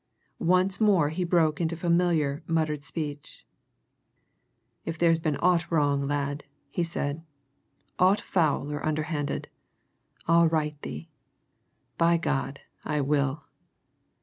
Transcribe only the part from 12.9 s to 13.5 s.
will!"